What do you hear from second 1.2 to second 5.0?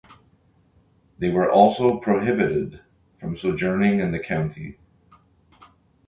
were also prohibited from sojourning in the county.